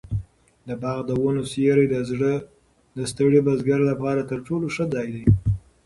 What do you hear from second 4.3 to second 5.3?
ټولو ښه ځای دی.